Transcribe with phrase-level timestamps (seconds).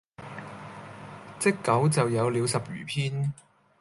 [1.37, 3.31] 積久就有了十餘篇。